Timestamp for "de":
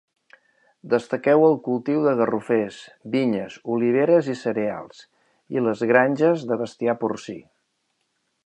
2.07-2.13, 6.53-6.59